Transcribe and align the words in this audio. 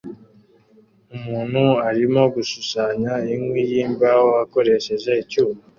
Umuntu 1.15 1.63
arimo 1.89 2.21
gushushanya 2.35 3.13
inkwi 3.33 3.61
yimbaho 3.71 4.27
akoresheje 4.43 5.11
icyuma 5.23 5.57